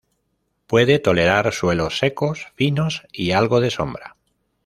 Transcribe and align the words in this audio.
Puede 0.65 0.97
tolerar 0.97 1.53
suelos 1.53 1.99
secos, 1.99 2.47
finos 2.55 3.03
y 3.13 3.33
algo 3.33 3.61
de 3.61 3.69
sombra. 3.69 4.15